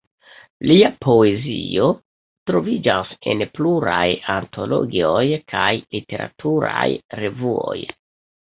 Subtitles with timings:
[0.69, 1.89] Lia poezio
[2.51, 5.23] troviĝas en pluraj antologioj
[5.55, 6.89] kaj literaturaj
[7.23, 7.79] revuoj.